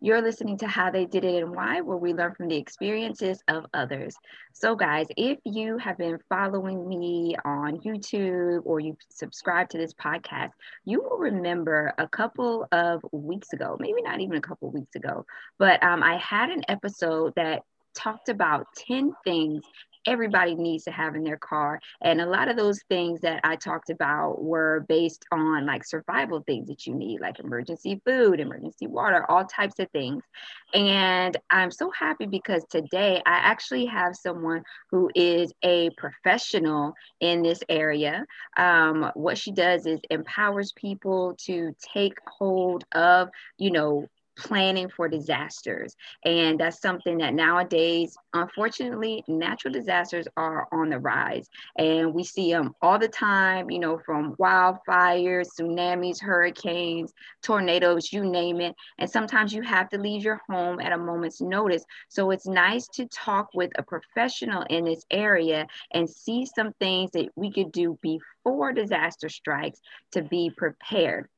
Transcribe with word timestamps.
You're 0.00 0.22
listening 0.22 0.56
to 0.58 0.66
How 0.66 0.90
They 0.90 1.04
Did 1.04 1.24
It 1.24 1.42
and 1.42 1.54
Why, 1.54 1.82
where 1.82 1.96
we 1.96 2.14
learn 2.14 2.32
from 2.34 2.48
the 2.48 2.56
experiences 2.56 3.42
of 3.48 3.66
others. 3.74 4.16
So, 4.54 4.74
guys, 4.74 5.06
if 5.16 5.38
you 5.44 5.76
have 5.76 5.98
been 5.98 6.18
following 6.28 6.88
me 6.88 7.36
on 7.44 7.80
YouTube 7.80 8.62
or 8.64 8.80
you 8.80 8.96
subscribe 9.10 9.68
to 9.70 9.76
this 9.76 9.92
podcast, 9.92 10.52
you 10.86 11.02
will 11.02 11.18
remember 11.18 11.92
a 11.98 12.08
couple 12.08 12.66
of 12.72 13.04
weeks 13.12 13.52
ago, 13.52 13.76
maybe 13.80 14.00
not 14.00 14.20
even 14.20 14.38
a 14.38 14.40
couple 14.40 14.70
weeks 14.70 14.94
ago, 14.94 15.26
but 15.58 15.82
um, 15.82 16.02
I 16.02 16.16
had 16.16 16.50
an 16.50 16.62
episode 16.68 17.34
that 17.36 17.64
talked 17.94 18.28
about 18.28 18.66
10 18.76 19.12
things 19.24 19.62
everybody 20.08 20.54
needs 20.54 20.84
to 20.84 20.90
have 20.90 21.14
in 21.14 21.22
their 21.22 21.36
car. 21.36 21.80
And 22.00 22.20
a 22.20 22.26
lot 22.26 22.48
of 22.48 22.56
those 22.56 22.80
things 22.88 23.20
that 23.20 23.40
I 23.44 23.56
talked 23.56 23.90
about 23.90 24.42
were 24.42 24.86
based 24.88 25.26
on 25.30 25.66
like 25.66 25.84
survival 25.84 26.42
things 26.46 26.68
that 26.68 26.86
you 26.86 26.94
need, 26.94 27.20
like 27.20 27.38
emergency 27.38 28.00
food, 28.06 28.40
emergency 28.40 28.86
water, 28.86 29.30
all 29.30 29.44
types 29.44 29.78
of 29.78 29.90
things. 29.90 30.22
And 30.72 31.36
I'm 31.50 31.70
so 31.70 31.90
happy 31.90 32.26
because 32.26 32.64
today 32.70 33.22
I 33.26 33.36
actually 33.36 33.84
have 33.86 34.16
someone 34.16 34.62
who 34.90 35.10
is 35.14 35.52
a 35.62 35.90
professional 35.98 36.94
in 37.20 37.42
this 37.42 37.60
area. 37.68 38.24
Um, 38.56 39.10
what 39.14 39.36
she 39.36 39.52
does 39.52 39.86
is 39.86 40.00
empowers 40.10 40.72
people 40.72 41.36
to 41.44 41.74
take 41.94 42.14
hold 42.26 42.84
of, 42.92 43.28
you 43.58 43.70
know, 43.70 44.06
planning 44.38 44.88
for 44.88 45.08
disasters. 45.08 45.96
And 46.24 46.60
that's 46.60 46.80
something 46.80 47.18
that 47.18 47.34
nowadays, 47.34 48.16
unfortunately, 48.32 49.24
natural 49.28 49.72
disasters 49.72 50.26
are 50.36 50.68
on 50.72 50.90
the 50.90 50.98
rise. 50.98 51.48
And 51.76 52.14
we 52.14 52.24
see 52.24 52.52
them 52.52 52.74
all 52.80 52.98
the 52.98 53.08
time, 53.08 53.70
you 53.70 53.78
know, 53.78 53.98
from 53.98 54.36
wildfires, 54.36 55.48
tsunamis, 55.58 56.20
hurricanes, 56.20 57.12
tornadoes, 57.42 58.12
you 58.12 58.24
name 58.24 58.60
it. 58.60 58.74
And 58.98 59.10
sometimes 59.10 59.52
you 59.52 59.62
have 59.62 59.88
to 59.90 59.98
leave 59.98 60.22
your 60.22 60.40
home 60.48 60.80
at 60.80 60.92
a 60.92 60.98
moment's 60.98 61.40
notice. 61.40 61.84
So 62.08 62.30
it's 62.30 62.46
nice 62.46 62.86
to 62.94 63.06
talk 63.06 63.48
with 63.54 63.72
a 63.76 63.82
professional 63.82 64.62
in 64.70 64.84
this 64.84 65.04
area 65.10 65.66
and 65.92 66.08
see 66.08 66.46
some 66.46 66.72
things 66.80 67.10
that 67.12 67.28
we 67.36 67.52
could 67.52 67.72
do 67.72 67.98
before 68.02 68.72
disaster 68.72 69.28
strikes 69.28 69.80
to 70.12 70.22
be 70.22 70.50
prepared. 70.56 71.28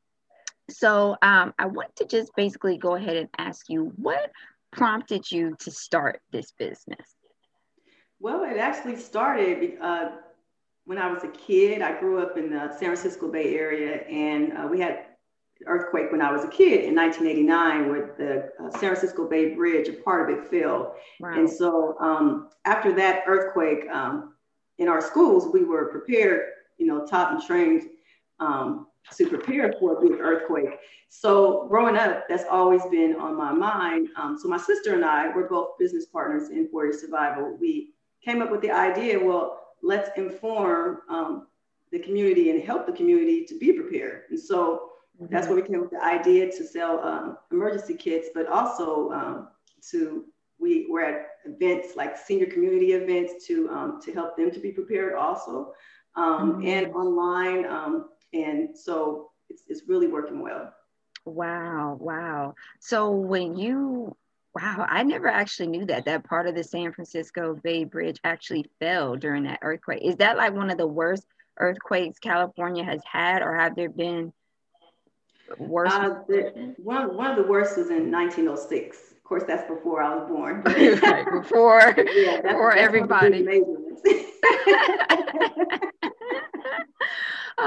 So 0.71 1.17
um, 1.23 1.55
I 1.59 1.67
want 1.67 1.95
to 1.97 2.07
just 2.07 2.35
basically 2.37 2.79
go 2.79 2.95
ahead 2.95 3.17
and 3.17 3.29
ask 3.39 3.69
you 3.69 3.93
what 3.97 4.31
prompted 4.71 5.31
you 5.31 5.57
to 5.61 5.71
start 5.71 6.21
this 6.33 6.53
business? 6.53 7.15
Well, 8.21 8.45
it 8.45 8.59
actually 8.59 8.97
started 8.97 9.79
uh, 9.81 10.11
when 10.85 10.99
I 10.99 11.11
was 11.11 11.25
a 11.25 11.29
kid. 11.29 11.83
I 11.83 11.99
grew 11.99 12.21
up 12.21 12.37
in 12.37 12.51
the 12.51 12.71
San 12.71 12.95
Francisco 12.95 13.29
Bay 13.29 13.55
Area, 13.57 14.03
and 14.07 14.53
uh, 14.53 14.69
we 14.71 14.81
had 14.81 15.07
earthquake 15.67 16.11
when 16.11 16.23
I 16.23 16.33
was 16.33 16.45
a 16.45 16.49
kid 16.49 16.85
in 16.85 16.95
1989, 16.95 17.89
where 17.89 18.15
the 18.19 18.65
uh, 18.65 18.71
San 18.71 18.95
Francisco 18.95 19.29
Bay 19.29 19.55
Bridge, 19.55 19.89
a 19.89 19.93
part 19.95 20.31
of 20.31 20.39
it 20.39 20.51
fell. 20.51 20.95
Wow. 21.19 21.35
And 21.35 21.51
so 21.51 21.99
um, 21.99 22.49
after 22.65 22.93
that 22.95 23.25
earthquake, 23.27 23.89
um, 23.91 24.35
in 24.79 24.89
our 24.89 25.03
schools, 25.03 25.53
we 25.53 25.65
were 25.65 25.87
prepared, 25.87 26.53
you 26.79 26.87
know, 26.87 27.07
taught 27.07 27.33
and 27.33 27.43
trained 27.43 27.83
um, 28.39 28.87
to 29.17 29.29
prepare 29.29 29.75
for 29.79 29.99
a 29.99 30.01
big 30.01 30.19
earthquake. 30.21 30.79
So 31.09 31.67
growing 31.69 31.97
up, 31.97 32.29
that's 32.29 32.45
always 32.51 32.83
been 32.87 33.17
on 33.17 33.37
my 33.37 33.53
mind. 33.53 34.09
Um, 34.17 34.39
so 34.41 34.49
my 34.49 34.59
sister 34.59 34.95
and 34.95 35.05
I, 35.05 35.29
we're 35.35 35.49
both 35.49 35.79
business 35.79 36.07
partners 36.07 36.51
in 36.51 36.69
For 36.69 36.85
Your 36.85 36.93
Survival. 36.93 37.57
We 37.61 37.95
came 38.25 38.43
up 38.43 38.51
with 38.51 38.61
the 38.61 38.71
idea, 38.71 39.19
well, 39.19 39.61
let's 39.83 40.11
inform 40.17 41.01
um, 41.09 41.49
the 41.91 41.99
community 41.99 42.51
and 42.51 42.63
help 42.63 42.87
the 42.87 42.93
community 42.93 43.45
to 43.47 43.59
be 43.59 43.73
prepared. 43.73 44.25
And 44.31 44.39
so 44.39 44.91
mm-hmm. 45.21 45.33
that's 45.33 45.49
where 45.49 45.57
we 45.57 45.63
came 45.63 45.77
up 45.77 45.91
with 45.91 45.91
the 45.91 46.05
idea 46.05 46.51
to 46.51 46.65
sell 46.65 47.01
um, 47.01 47.39
emergency 47.51 47.95
kits, 47.95 48.29
but 48.35 48.47
also 48.47 49.11
um, 49.11 49.49
to 49.91 50.25
we 50.61 50.87
were 50.91 51.03
at 51.03 51.27
events 51.47 51.97
like 51.97 52.19
senior 52.19 52.47
community 52.47 52.93
events 52.93 53.47
to 53.47 53.69
um, 53.71 54.01
to 54.03 54.13
help 54.13 54.37
them 54.37 54.51
to 54.51 54.61
be 54.61 54.71
prepared 54.71 55.15
also, 55.15 55.73
um, 56.17 56.53
mm-hmm. 56.53 56.67
and 56.67 56.87
online 56.95 57.65
and 58.33 58.77
so 58.77 59.31
it's, 59.49 59.63
it's 59.69 59.83
really 59.87 60.07
working 60.07 60.41
well. 60.41 60.73
Wow, 61.25 61.99
wow. 62.01 62.55
So 62.81 63.11
when 63.11 63.57
you 63.57 64.17
Wow, 64.55 64.87
I 64.89 65.03
never 65.05 65.29
actually 65.29 65.69
knew 65.69 65.85
that 65.87 66.07
that 66.07 66.25
part 66.25 66.49
of 66.49 66.57
the 66.57 66.65
San 66.65 66.93
Francisco 66.93 67.55
Bay 67.63 67.85
Bridge 67.85 68.19
actually 68.25 68.67
fell 68.81 69.15
during 69.15 69.45
that 69.45 69.61
earthquake. 69.63 70.03
Is 70.03 70.17
that 70.17 70.37
like 70.37 70.55
one 70.55 70.71
of 70.71 70.79
the 70.79 70.89
worst 70.89 71.25
earthquakes 71.59 72.19
California 72.19 72.83
has 72.83 73.01
had, 73.11 73.43
or 73.43 73.55
have 73.55 73.77
there 73.77 73.89
been 73.89 74.33
worse? 75.57 75.93
Uh, 75.93 76.23
the, 76.27 76.75
one, 76.79 77.17
one 77.17 77.31
of 77.31 77.37
the 77.37 77.49
worst 77.49 77.77
was 77.77 77.91
in 77.91 78.11
1906. 78.11 79.13
Of 79.13 79.23
course, 79.23 79.45
that's 79.47 79.71
before 79.71 80.03
I 80.03 80.17
was 80.17 80.29
born. 80.29 80.63
right, 80.65 81.25
before, 81.31 81.95
yeah, 82.13 82.41
before 82.41 82.73
everybody. 82.73 83.45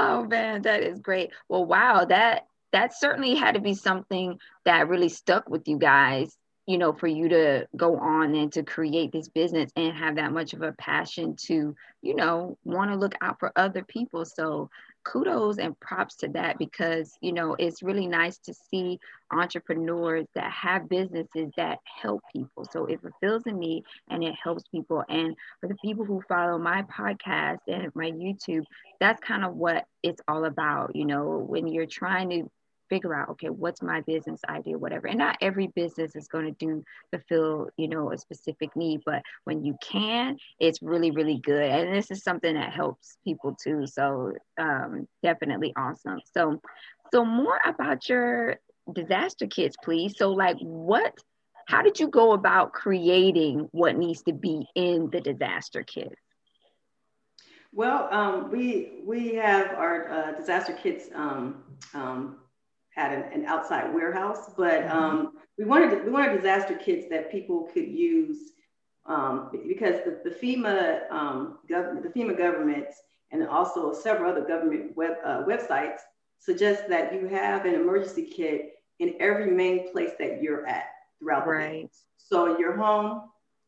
oh 0.04 0.24
man, 0.24 0.62
that 0.62 0.82
is 0.82 1.00
great. 1.00 1.30
Well, 1.48 1.64
wow, 1.64 2.04
that 2.04 2.46
that 2.72 2.98
certainly 2.98 3.34
had 3.34 3.54
to 3.54 3.60
be 3.60 3.74
something 3.74 4.38
that 4.64 4.88
really 4.88 5.08
stuck 5.08 5.48
with 5.48 5.68
you 5.68 5.78
guys 5.78 6.36
you 6.66 6.78
know 6.78 6.92
for 6.92 7.06
you 7.06 7.28
to 7.28 7.66
go 7.76 7.96
on 7.98 8.34
and 8.34 8.52
to 8.52 8.62
create 8.62 9.12
this 9.12 9.28
business 9.28 9.70
and 9.76 9.94
have 9.94 10.16
that 10.16 10.32
much 10.32 10.54
of 10.54 10.62
a 10.62 10.72
passion 10.72 11.36
to 11.36 11.74
you 12.02 12.14
know 12.14 12.56
want 12.64 12.90
to 12.90 12.96
look 12.96 13.14
out 13.20 13.38
for 13.38 13.52
other 13.56 13.84
people 13.84 14.24
so 14.24 14.70
kudos 15.04 15.58
and 15.58 15.78
props 15.80 16.16
to 16.16 16.28
that 16.28 16.58
because 16.58 17.16
you 17.20 17.32
know 17.32 17.54
it's 17.58 17.82
really 17.82 18.06
nice 18.06 18.38
to 18.38 18.54
see 18.54 18.98
entrepreneurs 19.32 20.26
that 20.34 20.50
have 20.50 20.88
businesses 20.88 21.50
that 21.56 21.78
help 22.02 22.22
people. 22.32 22.66
So 22.70 22.86
it 22.86 23.00
fulfills 23.00 23.42
a 23.46 23.52
need 23.52 23.84
and 24.08 24.22
it 24.22 24.34
helps 24.42 24.64
people. 24.70 25.02
And 25.08 25.36
for 25.60 25.68
the 25.68 25.76
people 25.76 26.04
who 26.04 26.22
follow 26.28 26.58
my 26.58 26.82
podcast 26.82 27.58
and 27.68 27.90
my 27.94 28.10
youtube 28.10 28.64
that's 29.00 29.20
kind 29.20 29.44
of 29.44 29.54
what 29.54 29.84
it's 30.02 30.20
all 30.28 30.44
about 30.44 30.94
you 30.94 31.04
know 31.04 31.44
when 31.48 31.66
you're 31.66 31.86
trying 31.86 32.30
to 32.30 32.50
figure 32.88 33.14
out 33.14 33.28
okay 33.30 33.48
what's 33.48 33.82
my 33.82 34.00
business 34.02 34.40
idea 34.48 34.78
whatever. 34.78 35.06
And 35.06 35.18
not 35.18 35.36
every 35.40 35.68
business 35.68 36.16
is 36.16 36.28
going 36.28 36.46
to 36.46 36.66
do 36.66 36.84
fulfill 37.10 37.68
you 37.76 37.88
know 37.88 38.12
a 38.12 38.18
specific 38.18 38.74
need 38.76 39.00
but 39.04 39.22
when 39.44 39.64
you 39.64 39.76
can 39.82 40.36
it's 40.60 40.82
really 40.82 41.10
really 41.10 41.40
good. 41.42 41.70
And 41.70 41.94
this 41.94 42.10
is 42.10 42.22
something 42.22 42.54
that 42.54 42.72
helps 42.72 43.16
people 43.24 43.56
too. 43.62 43.86
So 43.86 44.32
um, 44.58 45.08
definitely 45.22 45.72
awesome. 45.76 46.20
So 46.32 46.60
so 47.12 47.24
more 47.24 47.60
about 47.64 48.08
your 48.08 48.56
disaster 48.92 49.46
kits 49.46 49.76
please. 49.82 50.14
So 50.16 50.30
like 50.30 50.56
what 50.60 51.14
how 51.66 51.82
did 51.82 51.98
you 51.98 52.08
go 52.08 52.32
about 52.32 52.72
creating 52.72 53.68
what 53.72 53.96
needs 53.96 54.22
to 54.24 54.32
be 54.32 54.66
in 54.74 55.08
the 55.10 55.20
disaster 55.20 55.82
kit? 55.82 56.14
Well, 57.72 58.08
um, 58.12 58.52
we 58.52 59.00
we 59.04 59.34
have 59.34 59.70
our 59.72 60.08
uh, 60.08 60.32
disaster 60.32 60.74
kits 60.74 61.08
um, 61.14 61.64
um, 61.92 62.36
had 62.94 63.12
an, 63.12 63.32
an 63.32 63.44
outside 63.46 63.92
warehouse, 63.92 64.50
but 64.56 64.82
mm-hmm. 64.82 64.96
um, 64.96 65.32
we 65.58 65.64
wanted 65.64 66.04
we 66.04 66.10
wanted 66.10 66.36
disaster 66.36 66.74
kits 66.76 67.06
that 67.10 67.30
people 67.30 67.68
could 67.72 67.88
use 67.88 68.52
um, 69.06 69.50
because 69.66 69.96
the, 70.04 70.20
the 70.24 70.30
FEMA 70.30 71.10
um, 71.10 71.58
government, 71.68 72.02
the 72.02 72.20
FEMA 72.20 72.36
governments, 72.36 72.96
and 73.30 73.46
also 73.46 73.92
several 73.92 74.30
other 74.30 74.44
government 74.46 74.96
web 74.96 75.16
uh, 75.24 75.42
websites 75.44 76.00
suggest 76.38 76.88
that 76.88 77.12
you 77.12 77.26
have 77.26 77.64
an 77.64 77.74
emergency 77.74 78.22
kit 78.24 78.74
in 79.00 79.14
every 79.20 79.50
main 79.50 79.90
place 79.90 80.12
that 80.18 80.42
you're 80.42 80.66
at 80.66 80.86
throughout 81.18 81.44
the 81.44 81.50
right. 81.50 81.82
day. 81.82 81.88
So 82.16 82.58
your 82.58 82.76
home, 82.76 83.22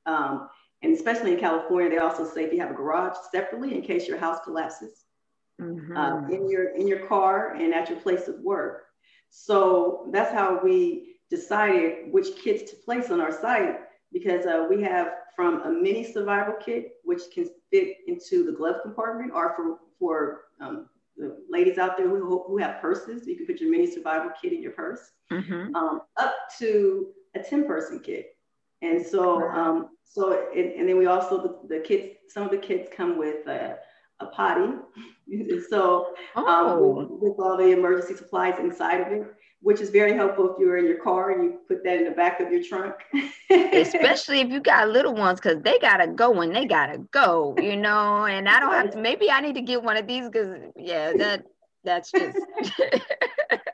um, 0.07 0.49
and 0.83 0.95
especially 0.95 1.33
in 1.33 1.41
California, 1.41 1.91
they 1.91 1.99
also 1.99 2.25
say 2.27 2.45
if 2.45 2.53
you 2.53 2.61
have 2.61 2.71
a 2.71 2.75
garage 2.75 3.17
separately 3.33 3.75
in 3.75 3.83
case 3.83 4.07
your 4.07 4.19
house 4.19 4.39
collapses. 4.45 5.05
Mm-hmm. 5.61 5.97
Uh, 5.97 6.29
in 6.29 6.51
your 6.51 6.77
in 6.77 6.87
your 6.87 7.07
car 7.07 7.55
and 7.55 7.73
at 7.73 7.89
your 7.89 7.99
place 8.01 8.29
of 8.29 8.39
work. 8.41 8.86
So 9.39 10.09
that's 10.13 10.33
how 10.33 10.59
we 10.65 11.17
decided 11.29 12.11
which 12.11 12.43
kits 12.43 12.71
to 12.71 12.77
place 12.77 13.11
on 13.11 13.21
our 13.21 13.31
site 13.31 13.81
because 14.11 14.47
uh, 14.47 14.67
we 14.69 14.83
have 14.83 15.09
from 15.37 15.61
a 15.63 15.71
mini 15.71 16.11
survival 16.11 16.55
kit, 16.59 16.93
which 17.05 17.21
can 17.35 17.51
fit 17.71 17.99
into 18.07 18.47
the 18.47 18.53
glove 18.53 18.77
compartment, 18.83 19.33
or 19.35 19.55
for, 19.55 19.79
for 19.99 20.41
um, 20.61 20.89
the 21.19 21.37
ladies 21.51 21.77
out 21.77 21.99
there 21.99 22.09
who, 22.09 22.45
who 22.47 22.57
have 22.57 22.81
purses, 22.81 23.27
you 23.27 23.37
can 23.37 23.45
put 23.45 23.61
your 23.61 23.71
mini 23.71 23.87
survival 23.87 24.31
kit 24.41 24.55
in 24.55 24.63
your 24.63 24.73
purse, 24.73 25.11
mm-hmm. 25.31 25.77
um, 25.77 26.01
up 26.17 26.35
to 26.59 27.09
a 27.35 27.41
10 27.41 27.67
person 27.67 28.01
kit. 28.01 28.37
And 28.81 29.05
so, 29.05 29.43
um, 29.51 29.91
so, 30.05 30.47
it, 30.51 30.77
and 30.79 30.89
then 30.89 30.97
we 30.97 31.05
also, 31.05 31.43
the, 31.43 31.75
the 31.77 31.81
kits, 31.83 32.33
some 32.33 32.45
of 32.45 32.51
the 32.51 32.59
kits 32.59 32.89
come 32.97 33.19
with 33.19 33.47
a, 33.47 33.77
a 34.21 34.27
potty. 34.27 34.73
so, 35.71 36.15
um, 36.35 36.45
oh. 36.47 36.89
with, 36.97 37.09
with 37.11 37.39
all 37.39 37.57
the 37.57 37.71
emergency 37.71 38.15
supplies 38.15 38.59
inside 38.59 39.01
of 39.01 39.13
it, 39.13 39.27
which 39.61 39.81
is 39.81 39.91
very 39.91 40.15
helpful 40.15 40.53
if 40.53 40.59
you're 40.61 40.77
in 40.77 40.87
your 40.87 41.03
car 41.03 41.33
and 41.33 41.43
you 41.43 41.59
put 41.67 41.83
that 41.83 41.97
in 41.97 42.05
the 42.05 42.11
back 42.11 42.41
of 42.41 42.53
your 42.53 42.63
trunk. 42.63 42.95
Especially 43.51 44.41
if 44.41 44.49
you 44.51 44.61
got 44.61 44.89
little 44.89 45.15
ones, 45.15 45.41
because 45.41 45.63
they 45.63 45.79
gotta 45.79 46.07
go 46.07 46.31
when 46.31 46.53
they 46.53 46.67
gotta 46.67 46.99
go, 47.11 47.55
you 47.59 47.77
know. 47.77 48.27
And 48.27 48.49
I 48.49 48.61
don't 48.61 48.73
have 48.73 48.91
to. 48.93 48.99
Maybe 48.99 49.31
I 49.31 49.41
need 49.41 49.55
to 49.55 49.63
get 49.63 49.83
one 49.83 49.97
of 49.97 50.07
these 50.07 50.29
because 50.29 50.59
yeah, 50.77 51.13
that 51.15 51.45
that's 51.85 52.13
just 52.13 52.39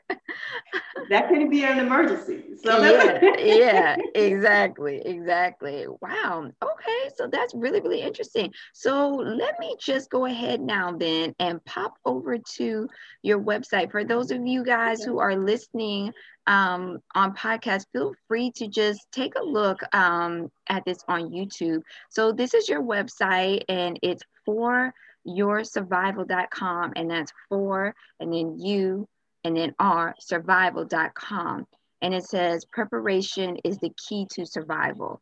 that 1.09 1.29
could 1.29 1.49
be 1.49 1.63
an 1.63 1.79
emergency. 1.79 2.43
So 2.63 2.81
yeah, 2.81 3.35
yeah, 3.39 3.95
exactly, 4.15 5.01
exactly. 5.05 5.85
Wow. 6.01 6.51
Okay, 6.61 7.09
so 7.15 7.27
that's 7.27 7.53
really, 7.53 7.81
really 7.81 8.01
interesting. 8.01 8.51
So 8.73 9.09
let 9.09 9.59
me 9.59 9.75
just 9.79 10.09
go 10.09 10.25
ahead 10.25 10.61
now 10.61 10.91
then 10.91 11.35
and 11.39 11.63
pop 11.65 11.95
over 12.05 12.37
to 12.37 12.87
your 13.21 13.39
website. 13.39 13.91
For 13.91 14.03
those 14.03 14.31
of 14.31 14.45
you 14.45 14.63
guys 14.63 15.03
who 15.03 15.19
are 15.19 15.35
listening 15.35 16.13
um, 16.47 16.99
on 17.15 17.35
podcast, 17.35 17.85
feel 17.93 18.13
free 18.27 18.51
to 18.55 18.67
just 18.67 19.11
take 19.11 19.33
a 19.35 19.43
look 19.43 19.79
um, 19.93 20.51
at 20.69 20.85
this 20.85 21.03
on 21.07 21.31
YouTube. 21.31 21.81
So 22.09 22.31
this 22.31 22.53
is 22.53 22.67
your 22.67 22.81
website, 22.81 23.63
and 23.69 23.99
it's 24.01 24.23
for 24.45 24.93
yoursurvival.com, 25.27 26.93
and 26.95 27.09
that's 27.09 27.31
for, 27.49 27.95
and 28.19 28.33
then 28.33 28.59
you 28.59 29.07
and 29.43 29.55
then 29.55 29.75
R, 29.79 30.15
survival.com. 30.19 31.67
And 32.01 32.13
it 32.13 32.25
says 32.25 32.65
preparation 32.65 33.57
is 33.63 33.77
the 33.77 33.91
key 34.07 34.27
to 34.31 34.45
survival. 34.45 35.21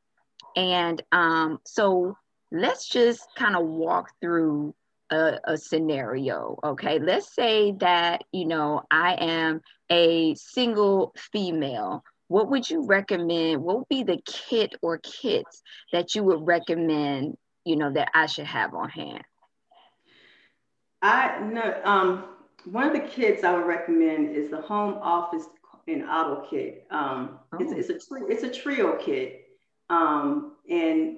And 0.55 1.01
um, 1.11 1.59
so 1.65 2.17
let's 2.51 2.87
just 2.87 3.27
kind 3.37 3.55
of 3.55 3.65
walk 3.65 4.11
through 4.19 4.73
a, 5.11 5.39
a, 5.43 5.57
scenario. 5.57 6.57
Okay. 6.63 6.99
Let's 6.99 7.33
say 7.33 7.73
that, 7.79 8.23
you 8.31 8.45
know, 8.45 8.83
I 8.89 9.13
am 9.19 9.61
a 9.89 10.35
single 10.35 11.13
female. 11.31 12.03
What 12.27 12.49
would 12.49 12.69
you 12.69 12.85
recommend? 12.85 13.61
What 13.61 13.79
would 13.79 13.89
be 13.89 14.03
the 14.03 14.21
kit 14.25 14.73
or 14.81 14.99
kits 14.99 15.61
that 15.91 16.15
you 16.15 16.23
would 16.23 16.47
recommend, 16.47 17.37
you 17.65 17.75
know, 17.75 17.91
that 17.91 18.09
I 18.13 18.25
should 18.25 18.45
have 18.45 18.73
on 18.73 18.89
hand? 18.89 19.23
I 21.01 21.39
know 21.39 21.81
um 21.83 22.25
one 22.65 22.85
of 22.85 22.93
the 22.93 23.07
kits 23.07 23.43
I 23.43 23.55
would 23.55 23.65
recommend 23.65 24.35
is 24.35 24.49
the 24.49 24.61
Home 24.61 24.97
Office 25.01 25.45
and 25.87 26.03
Auto 26.03 26.45
Kit. 26.49 26.85
Um, 26.91 27.39
oh. 27.53 27.57
it's, 27.59 27.89
it's, 27.89 28.11
a 28.11 28.15
it's 28.27 28.43
a 28.43 28.51
trio 28.51 28.97
kit, 28.97 29.47
um, 29.89 30.53
and 30.69 31.17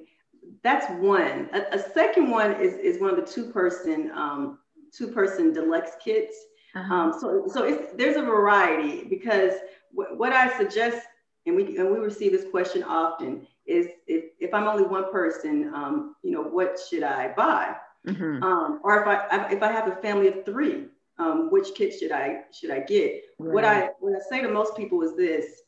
that's 0.63 0.89
one. 1.01 1.49
A, 1.53 1.75
a, 1.75 1.79
second 1.93 2.29
one 2.29 2.53
is 2.53 2.75
is 2.75 3.01
one 3.01 3.09
of 3.09 3.15
the 3.15 3.29
two 3.29 3.51
person 3.51 4.11
um, 4.11 4.59
two 4.95 5.07
person 5.07 5.53
deluxe 5.53 5.91
kits. 6.03 6.35
Uh-huh. 6.75 6.93
Um, 6.93 7.13
so 7.19 7.47
so 7.51 7.63
it's, 7.63 7.93
there's 7.95 8.15
a 8.15 8.21
variety 8.21 9.03
because 9.03 9.53
w- 9.95 10.17
what 10.17 10.33
I 10.33 10.55
suggest, 10.57 11.05
and 11.45 11.55
we 11.55 11.77
and 11.77 11.91
we 11.91 11.97
receive 11.97 12.31
this 12.31 12.49
question 12.49 12.83
often, 12.83 13.45
is 13.65 13.87
if, 14.07 14.25
if 14.39 14.53
I'm 14.53 14.67
only 14.67 14.83
one 14.83 15.11
person, 15.11 15.73
um, 15.73 16.15
you 16.23 16.31
know, 16.31 16.41
what 16.41 16.79
should 16.89 17.03
I 17.03 17.33
buy? 17.35 17.75
Mm-hmm. 18.07 18.43
Um, 18.43 18.79
or 18.83 19.01
if 19.01 19.07
I 19.07 19.51
if 19.51 19.61
I 19.61 19.71
have 19.71 19.87
a 19.87 19.95
family 19.97 20.27
of 20.27 20.45
three, 20.45 20.87
um, 21.19 21.49
which 21.51 21.75
kit 21.75 21.93
should 21.97 22.11
I 22.11 22.41
should 22.51 22.71
I 22.71 22.79
get? 22.79 23.23
Right. 23.39 23.53
What 23.53 23.65
I 23.65 23.89
what 23.99 24.13
I 24.13 24.19
say 24.29 24.41
to 24.41 24.49
most 24.49 24.75
people 24.75 25.01
is 25.01 25.15
this: 25.15 25.61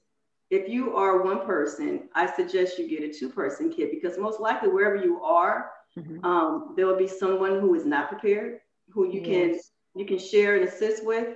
if 0.50 0.70
you 0.70 0.96
are 0.96 1.24
one 1.24 1.46
person, 1.46 2.10
I 2.14 2.32
suggest 2.32 2.78
you 2.80 2.88
get 2.90 3.04
a 3.04 3.14
two 3.14 3.30
person 3.30 3.72
kit 3.72 3.92
because 3.92 4.18
most 4.18 4.40
likely 4.40 4.70
wherever 4.70 4.96
you 4.96 5.22
are, 5.22 5.72
mm-hmm. 5.98 6.24
um, 6.26 6.74
there 6.76 6.88
will 6.88 6.98
be 6.98 7.08
someone 7.08 7.60
who 7.60 7.76
is 7.76 7.86
not 7.86 8.10
prepared, 8.10 8.60
who 8.92 9.08
you 9.08 9.22
yes. 9.22 9.26
can 9.26 9.60
you 10.02 10.06
can 10.06 10.20
share 10.20 10.56
and 10.56 10.66
assist 10.68 11.06
with. 11.06 11.36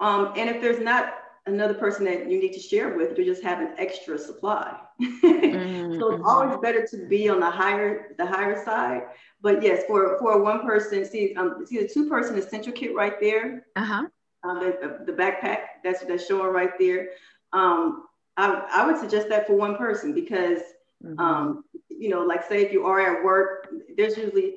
Um, 0.00 0.32
and 0.36 0.50
if 0.50 0.60
there's 0.60 0.80
not 0.80 1.14
another 1.46 1.74
person 1.74 2.04
that 2.06 2.30
you 2.30 2.38
need 2.38 2.52
to 2.52 2.60
share 2.60 2.96
with, 2.96 3.18
you 3.18 3.24
just 3.24 3.42
have 3.42 3.60
an 3.60 3.74
extra 3.78 4.18
supply. 4.18 4.76
mm-hmm. 5.00 5.98
So 6.00 6.12
it's 6.12 6.24
always 6.26 6.56
better 6.60 6.86
to 6.86 7.06
be 7.08 7.28
on 7.28 7.40
the 7.40 7.50
higher 7.50 8.14
the 8.18 8.26
higher 8.26 8.64
side. 8.64 9.02
But 9.40 9.62
yes, 9.62 9.84
for 9.86 10.18
for 10.18 10.42
one 10.42 10.62
person, 10.62 11.04
see, 11.04 11.34
um, 11.36 11.64
see 11.66 11.78
the 11.78 11.88
two 11.88 12.08
person 12.08 12.36
essential 12.36 12.72
kit 12.72 12.94
right 12.94 13.14
there. 13.20 13.66
Uh-huh. 13.76 14.06
Um, 14.42 14.58
the, 14.58 15.04
the 15.06 15.12
backpack 15.12 15.58
that's 15.84 16.04
that's 16.04 16.26
showing 16.26 16.52
right 16.52 16.72
there. 16.78 17.10
Um, 17.52 18.06
I, 18.36 18.66
I 18.72 18.86
would 18.86 18.98
suggest 18.98 19.28
that 19.28 19.46
for 19.46 19.54
one 19.54 19.76
person 19.76 20.12
because 20.12 20.60
mm-hmm. 21.04 21.18
um, 21.20 21.64
you 21.88 22.08
know, 22.08 22.22
like 22.22 22.48
say 22.48 22.62
if 22.62 22.72
you 22.72 22.86
are 22.86 23.00
at 23.00 23.24
work, 23.24 23.68
there's 23.96 24.16
usually 24.16 24.56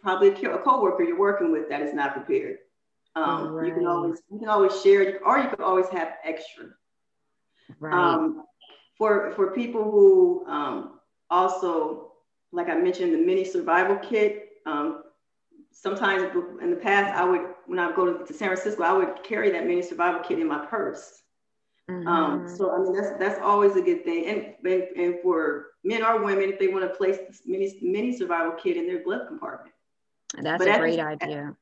probably 0.00 0.28
a 0.28 0.58
coworker 0.58 1.02
you're 1.02 1.18
working 1.18 1.52
with 1.52 1.68
that 1.68 1.82
is 1.82 1.92
not 1.92 2.14
prepared. 2.14 2.58
Um, 3.18 3.48
right. 3.48 3.68
You 3.68 3.74
can 3.74 3.86
always 3.86 4.22
you 4.30 4.38
can 4.38 4.48
always 4.48 4.80
share, 4.82 5.20
or 5.24 5.38
you 5.38 5.48
can 5.48 5.62
always 5.62 5.88
have 5.88 6.14
extra. 6.24 6.66
Right. 7.80 7.94
Um, 7.94 8.44
for 8.96 9.32
for 9.32 9.52
people 9.52 9.84
who 9.84 10.44
um, 10.46 11.00
also, 11.30 12.12
like 12.52 12.68
I 12.68 12.76
mentioned, 12.76 13.14
the 13.14 13.18
mini 13.18 13.44
survival 13.44 13.96
kit. 13.96 14.48
Um, 14.66 15.04
sometimes 15.72 16.22
in 16.60 16.70
the 16.70 16.76
past, 16.76 17.14
I 17.14 17.24
would 17.24 17.54
when 17.66 17.78
I 17.78 17.94
go 17.94 18.18
to 18.18 18.32
San 18.32 18.48
Francisco, 18.48 18.82
I 18.82 18.92
would 18.92 19.22
carry 19.22 19.50
that 19.50 19.66
mini 19.66 19.82
survival 19.82 20.20
kit 20.20 20.38
in 20.38 20.46
my 20.46 20.64
purse. 20.66 21.22
Um, 21.88 22.04
mm-hmm. 22.04 22.54
so 22.54 22.74
I 22.74 22.78
mean 22.80 22.94
that's 22.94 23.18
that's 23.18 23.40
always 23.40 23.74
a 23.76 23.80
good 23.80 24.04
thing, 24.04 24.26
and, 24.26 24.54
and 24.70 24.82
and 24.96 25.22
for 25.22 25.68
men 25.84 26.04
or 26.04 26.22
women, 26.22 26.50
if 26.50 26.58
they 26.58 26.68
want 26.68 26.84
to 26.84 26.94
place 26.94 27.16
this 27.26 27.42
mini 27.46 27.78
mini 27.80 28.16
survival 28.16 28.52
kit 28.52 28.76
in 28.76 28.86
their 28.86 29.02
glove 29.02 29.26
compartment. 29.26 29.74
That's 30.42 30.62
but 30.62 30.74
a 30.74 30.78
great 30.78 31.00
idea. 31.00 31.56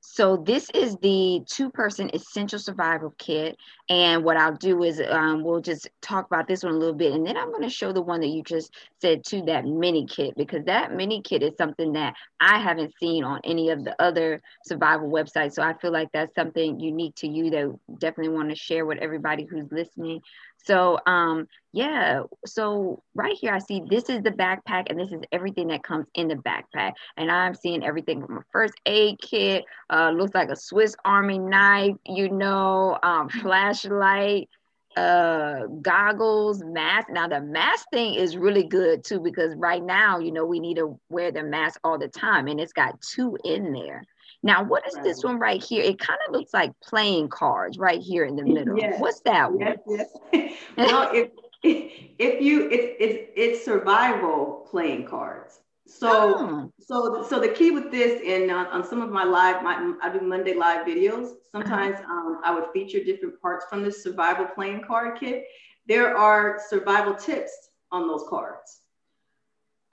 So 0.00 0.36
this 0.36 0.70
is 0.70 0.96
the 0.96 1.42
two-person 1.46 2.10
essential 2.14 2.58
survival 2.58 3.14
kit. 3.18 3.56
And 3.88 4.24
what 4.24 4.36
I'll 4.36 4.56
do 4.56 4.82
is 4.82 5.00
um, 5.08 5.44
we'll 5.44 5.60
just 5.60 5.88
talk 6.02 6.26
about 6.26 6.48
this 6.48 6.64
one 6.64 6.74
a 6.74 6.78
little 6.78 6.94
bit. 6.94 7.12
And 7.12 7.24
then 7.26 7.36
I'm 7.36 7.50
going 7.50 7.62
to 7.62 7.70
show 7.70 7.92
the 7.92 8.02
one 8.02 8.20
that 8.20 8.28
you 8.28 8.42
just 8.42 8.74
said 9.00 9.24
to 9.26 9.42
that 9.42 9.64
mini 9.64 10.06
kit, 10.06 10.34
because 10.36 10.64
that 10.64 10.92
mini 10.92 11.22
kit 11.22 11.42
is 11.42 11.56
something 11.56 11.92
that 11.92 12.14
I 12.40 12.58
haven't 12.58 12.94
seen 12.98 13.22
on 13.22 13.40
any 13.44 13.70
of 13.70 13.84
the 13.84 14.00
other 14.02 14.40
survival 14.64 15.08
websites. 15.08 15.52
So 15.52 15.62
I 15.62 15.74
feel 15.74 15.92
like 15.92 16.08
that's 16.12 16.34
something 16.34 16.80
unique 16.80 17.14
to 17.16 17.28
you 17.28 17.50
that 17.50 17.78
definitely 17.98 18.34
want 18.34 18.50
to 18.50 18.56
share 18.56 18.84
with 18.86 18.98
everybody 18.98 19.44
who's 19.44 19.70
listening. 19.70 20.20
So 20.66 20.98
um 21.06 21.46
yeah, 21.72 22.22
so 22.46 23.02
right 23.14 23.36
here 23.38 23.52
I 23.52 23.58
see 23.58 23.82
this 23.88 24.08
is 24.08 24.22
the 24.22 24.30
backpack 24.30 24.84
and 24.88 24.98
this 24.98 25.12
is 25.12 25.20
everything 25.30 25.68
that 25.68 25.84
comes 25.84 26.06
in 26.14 26.28
the 26.28 26.34
backpack. 26.36 26.92
And 27.16 27.30
I'm 27.30 27.54
seeing 27.54 27.84
everything 27.84 28.24
from 28.24 28.38
a 28.38 28.44
first 28.50 28.74
aid 28.84 29.18
kit, 29.20 29.64
uh 29.90 30.10
looks 30.10 30.34
like 30.34 30.48
a 30.48 30.56
Swiss 30.56 30.96
Army 31.04 31.38
knife, 31.38 31.96
you 32.06 32.30
know, 32.30 32.98
um 33.02 33.28
flashlight, 33.80 34.48
uh 34.96 35.66
goggles, 35.82 36.62
mask. 36.64 37.08
Now 37.10 37.28
the 37.28 37.40
mask 37.40 37.86
thing 37.92 38.14
is 38.14 38.36
really 38.36 38.64
good 38.64 39.04
too 39.04 39.20
because 39.20 39.54
right 39.56 39.82
now, 39.82 40.18
you 40.18 40.32
know, 40.32 40.44
we 40.46 40.60
need 40.60 40.76
to 40.76 40.98
wear 41.10 41.30
the 41.30 41.42
mask 41.42 41.80
all 41.84 41.98
the 41.98 42.08
time 42.08 42.48
and 42.48 42.60
it's 42.60 42.72
got 42.72 43.00
two 43.00 43.36
in 43.44 43.72
there. 43.72 44.04
Now, 44.42 44.62
what 44.62 44.86
is 44.86 44.94
this 45.02 45.24
one 45.24 45.38
right 45.38 45.62
here? 45.62 45.82
It 45.82 45.98
kind 45.98 46.18
of 46.26 46.32
looks 46.32 46.54
like 46.54 46.72
playing 46.80 47.28
cards 47.28 47.78
right 47.78 48.00
here 48.00 48.24
in 48.24 48.36
the 48.36 48.44
middle. 48.44 48.78
Yes. 48.78 49.00
What's 49.00 49.20
that 49.20 49.50
yes, 49.58 49.78
one? 49.84 50.06
Yes. 50.32 50.52
well, 50.76 51.10
if, 51.12 51.30
if 51.62 52.40
you 52.40 52.70
it's 52.70 52.96
it's 53.00 53.30
it's 53.34 53.64
survival 53.64 54.66
playing 54.70 55.06
cards. 55.06 55.60
So 55.86 56.34
oh. 56.36 56.72
so 56.80 57.22
so 57.28 57.40
the 57.40 57.48
key 57.48 57.70
with 57.70 57.90
this 57.92 58.20
and 58.26 58.50
uh, 58.50 58.66
on 58.72 58.84
some 58.84 59.00
of 59.00 59.10
my 59.10 59.24
live 59.24 59.62
my 59.62 59.94
I 60.02 60.10
do 60.10 60.20
Monday 60.20 60.54
live 60.54 60.86
videos. 60.86 61.34
Sometimes 61.52 61.96
uh-huh. 62.00 62.12
um, 62.12 62.40
I 62.44 62.52
would 62.54 62.64
feature 62.72 63.02
different 63.02 63.40
parts 63.40 63.66
from 63.70 63.82
this 63.82 64.02
survival 64.02 64.46
playing 64.46 64.82
card 64.86 65.18
kit. 65.18 65.44
There 65.86 66.16
are 66.16 66.60
survival 66.68 67.14
tips 67.14 67.52
on 67.92 68.08
those 68.08 68.24
cards. 68.28 68.80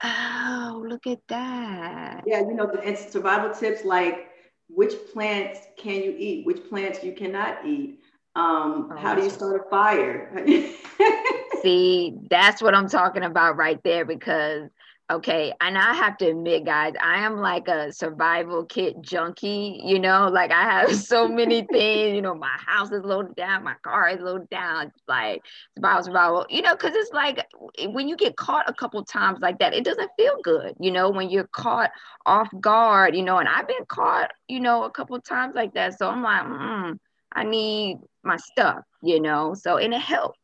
Oh, 0.02 0.84
look 0.86 1.06
at 1.06 1.20
that. 1.28 2.24
Yeah, 2.26 2.40
you 2.40 2.54
know, 2.54 2.68
and 2.70 2.98
survival 2.98 3.54
tips 3.54 3.84
like 3.84 4.28
which 4.68 4.92
plants 5.12 5.60
can 5.78 6.02
you 6.02 6.14
eat, 6.18 6.44
which 6.44 6.68
plants 6.68 7.04
you 7.04 7.12
cannot 7.12 7.64
eat. 7.64 8.00
Um, 8.36 8.90
oh, 8.92 8.96
how 8.96 9.14
do 9.14 9.22
you 9.22 9.30
start 9.30 9.64
a 9.64 9.70
fire? 9.70 10.44
See, 11.62 12.14
that's 12.28 12.60
what 12.60 12.74
I'm 12.74 12.88
talking 12.88 13.22
about 13.22 13.56
right 13.56 13.80
there 13.84 14.04
because 14.04 14.68
okay 15.10 15.52
and 15.60 15.76
i 15.76 15.92
have 15.92 16.16
to 16.16 16.30
admit 16.30 16.64
guys 16.64 16.94
i 17.02 17.18
am 17.18 17.36
like 17.36 17.68
a 17.68 17.92
survival 17.92 18.64
kit 18.64 18.98
junkie 19.02 19.78
you 19.84 19.98
know 19.98 20.30
like 20.32 20.50
i 20.50 20.62
have 20.62 20.94
so 20.96 21.28
many 21.28 21.62
things 21.72 22.14
you 22.14 22.22
know 22.22 22.34
my 22.34 22.56
house 22.66 22.90
is 22.90 23.04
loaded 23.04 23.34
down 23.36 23.62
my 23.62 23.74
car 23.82 24.08
is 24.08 24.20
loaded 24.20 24.48
down 24.48 24.86
it's 24.86 25.02
like 25.06 25.42
survival 25.76 26.02
survival 26.02 26.46
you 26.48 26.62
know 26.62 26.74
because 26.74 26.94
it's 26.94 27.12
like 27.12 27.46
when 27.88 28.08
you 28.08 28.16
get 28.16 28.34
caught 28.36 28.68
a 28.68 28.72
couple 28.72 29.04
times 29.04 29.38
like 29.42 29.58
that 29.58 29.74
it 29.74 29.84
doesn't 29.84 30.10
feel 30.16 30.38
good 30.42 30.74
you 30.80 30.90
know 30.90 31.10
when 31.10 31.28
you're 31.28 31.48
caught 31.52 31.90
off 32.24 32.48
guard 32.60 33.14
you 33.14 33.22
know 33.22 33.36
and 33.36 33.48
i've 33.48 33.68
been 33.68 33.84
caught 33.88 34.30
you 34.48 34.58
know 34.58 34.84
a 34.84 34.90
couple 34.90 35.20
times 35.20 35.54
like 35.54 35.74
that 35.74 35.98
so 35.98 36.08
i'm 36.08 36.22
like 36.22 36.44
mm, 36.44 36.98
i 37.32 37.44
need 37.44 37.98
my 38.22 38.38
stuff 38.38 38.78
you 39.02 39.20
know 39.20 39.52
so 39.52 39.76
and 39.76 39.92
it 39.92 40.00
helps 40.00 40.43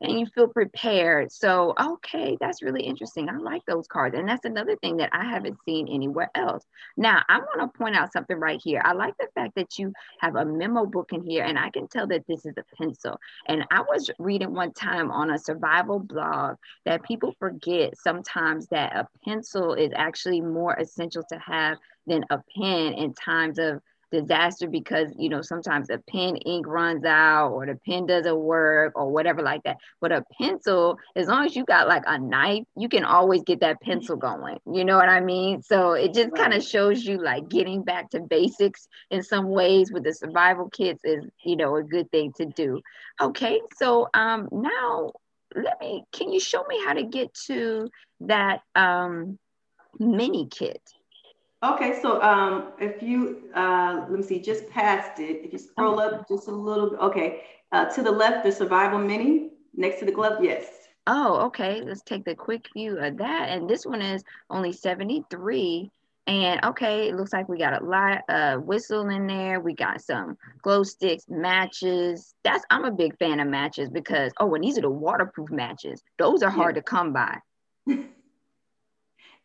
and 0.00 0.18
you 0.18 0.26
feel 0.26 0.48
prepared. 0.48 1.32
So, 1.32 1.74
okay, 1.80 2.36
that's 2.40 2.62
really 2.62 2.82
interesting. 2.82 3.28
I 3.28 3.36
like 3.36 3.64
those 3.66 3.86
cards. 3.86 4.16
And 4.16 4.28
that's 4.28 4.44
another 4.44 4.76
thing 4.76 4.98
that 4.98 5.10
I 5.12 5.24
haven't 5.24 5.58
seen 5.64 5.88
anywhere 5.88 6.30
else. 6.34 6.64
Now, 6.96 7.22
I 7.28 7.38
want 7.38 7.60
to 7.60 7.78
point 7.78 7.96
out 7.96 8.12
something 8.12 8.38
right 8.38 8.60
here. 8.62 8.80
I 8.84 8.92
like 8.92 9.14
the 9.18 9.28
fact 9.34 9.54
that 9.56 9.78
you 9.78 9.92
have 10.20 10.36
a 10.36 10.44
memo 10.44 10.86
book 10.86 11.12
in 11.12 11.22
here, 11.22 11.44
and 11.44 11.58
I 11.58 11.70
can 11.70 11.88
tell 11.88 12.06
that 12.08 12.26
this 12.26 12.46
is 12.46 12.54
a 12.56 12.76
pencil. 12.76 13.18
And 13.46 13.64
I 13.70 13.80
was 13.80 14.10
reading 14.18 14.54
one 14.54 14.72
time 14.72 15.10
on 15.10 15.30
a 15.30 15.38
survival 15.38 15.98
blog 15.98 16.56
that 16.84 17.02
people 17.04 17.34
forget 17.38 17.96
sometimes 17.98 18.66
that 18.68 18.94
a 18.96 19.08
pencil 19.24 19.74
is 19.74 19.92
actually 19.94 20.40
more 20.40 20.74
essential 20.74 21.24
to 21.30 21.38
have 21.38 21.78
than 22.06 22.24
a 22.30 22.40
pen 22.56 22.94
in 22.94 23.12
times 23.14 23.58
of 23.58 23.80
disaster 24.12 24.68
because 24.68 25.10
you 25.18 25.28
know 25.28 25.42
sometimes 25.42 25.88
the 25.88 26.02
pen 26.10 26.36
ink 26.36 26.66
runs 26.66 27.04
out 27.04 27.50
or 27.50 27.66
the 27.66 27.78
pen 27.86 28.06
doesn't 28.06 28.36
work 28.36 28.92
or 28.96 29.10
whatever 29.10 29.42
like 29.42 29.62
that. 29.64 29.76
But 30.00 30.12
a 30.12 30.24
pencil 30.40 30.98
as 31.14 31.28
long 31.28 31.46
as 31.46 31.56
you 31.56 31.64
got 31.64 31.88
like 31.88 32.04
a 32.06 32.18
knife 32.18 32.64
you 32.76 32.88
can 32.88 33.04
always 33.04 33.42
get 33.42 33.60
that 33.60 33.80
pencil 33.80 34.16
going. 34.16 34.58
You 34.72 34.84
know 34.84 34.96
what 34.96 35.08
i 35.08 35.20
mean? 35.20 35.62
So 35.62 35.92
it 35.92 36.14
just 36.14 36.34
kind 36.34 36.52
of 36.52 36.62
shows 36.62 37.04
you 37.04 37.22
like 37.22 37.48
getting 37.48 37.82
back 37.82 38.10
to 38.10 38.20
basics 38.20 38.88
in 39.10 39.22
some 39.22 39.48
ways 39.48 39.92
with 39.92 40.04
the 40.04 40.14
survival 40.14 40.68
kits 40.70 41.04
is 41.04 41.24
you 41.44 41.56
know 41.56 41.76
a 41.76 41.82
good 41.82 42.10
thing 42.10 42.32
to 42.36 42.46
do. 42.46 42.80
Okay 43.20 43.60
so 43.76 44.08
um 44.14 44.48
now 44.52 45.12
let 45.54 45.80
me 45.80 46.04
can 46.12 46.32
you 46.32 46.40
show 46.40 46.64
me 46.64 46.82
how 46.84 46.92
to 46.92 47.02
get 47.04 47.32
to 47.46 47.88
that 48.20 48.60
um 48.74 49.38
mini 49.98 50.46
kit 50.50 50.80
Okay, 51.64 51.98
so 52.02 52.20
um, 52.22 52.72
if 52.78 53.02
you, 53.02 53.50
uh, 53.54 54.04
let 54.08 54.18
me 54.18 54.22
see, 54.22 54.40
just 54.40 54.68
past 54.68 55.18
it, 55.20 55.44
if 55.44 55.52
you 55.52 55.58
scroll 55.58 55.98
up 55.98 56.28
just 56.28 56.48
a 56.48 56.52
little 56.52 56.96
okay, 56.96 57.42
uh, 57.72 57.86
to 57.86 58.02
the 58.02 58.10
left, 58.10 58.44
the 58.44 58.52
survival 58.52 58.98
mini 58.98 59.50
next 59.74 59.98
to 60.00 60.04
the 60.04 60.12
glove, 60.12 60.42
yes. 60.42 60.66
Oh, 61.06 61.46
okay. 61.46 61.82
Let's 61.82 62.02
take 62.02 62.24
the 62.24 62.34
quick 62.34 62.66
view 62.74 62.98
of 62.98 63.18
that. 63.18 63.48
And 63.48 63.70
this 63.70 63.86
one 63.86 64.02
is 64.02 64.24
only 64.50 64.72
73. 64.72 65.90
And 66.26 66.64
okay, 66.64 67.08
it 67.08 67.14
looks 67.14 67.32
like 67.32 67.48
we 67.48 67.58
got 67.58 67.80
a 67.80 67.84
lot 67.84 68.22
of 68.28 68.64
whistle 68.64 69.08
in 69.10 69.28
there. 69.28 69.60
We 69.60 69.74
got 69.74 70.00
some 70.00 70.36
glow 70.62 70.82
sticks, 70.82 71.24
matches. 71.28 72.34
That's 72.42 72.64
I'm 72.68 72.84
a 72.84 72.90
big 72.90 73.16
fan 73.18 73.38
of 73.38 73.46
matches 73.46 73.88
because 73.88 74.32
oh, 74.40 74.52
and 74.56 74.64
these 74.64 74.76
are 74.76 74.82
the 74.82 74.90
waterproof 74.90 75.50
matches. 75.50 76.02
Those 76.18 76.42
are 76.42 76.50
hard 76.50 76.74
yeah. 76.74 76.80
to 76.80 76.84
come 76.84 77.12
by. 77.12 77.38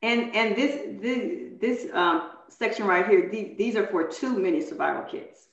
And 0.01 0.36
and 0.36 0.55
this 0.55 0.81
this, 1.01 1.51
this 1.60 1.93
um, 1.93 2.31
section 2.50 2.86
right 2.86 3.08
here, 3.08 3.29
these, 3.29 3.58
these 3.58 3.75
are 3.75 3.88
for 3.88 4.08
two 4.08 4.38
mini 4.38 4.62
survival 4.62 5.03
kits. 5.03 5.48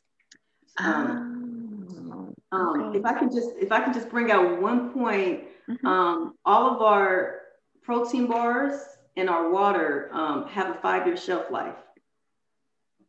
Um, 0.78 2.34
oh, 2.52 2.56
um, 2.56 2.82
okay. 2.82 2.98
if 2.98 3.04
I 3.04 3.12
can 3.18 3.30
just 3.30 3.50
if 3.58 3.72
I 3.72 3.80
can 3.80 3.92
just 3.92 4.08
bring 4.08 4.30
out 4.30 4.60
one 4.60 4.90
point, 4.90 5.44
mm-hmm. 5.68 5.86
um, 5.86 6.34
all 6.44 6.74
of 6.74 6.82
our 6.82 7.40
protein 7.82 8.26
bars 8.26 8.80
and 9.16 9.28
our 9.28 9.50
water 9.50 10.10
um, 10.12 10.46
have 10.48 10.74
a 10.74 10.78
five 10.80 11.06
year 11.06 11.16
shelf 11.16 11.50
life. 11.50 11.74